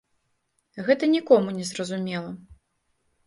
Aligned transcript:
Гэта 0.87 1.09
нікому 1.15 1.53
не 1.57 1.65
зразумела. 1.71 2.31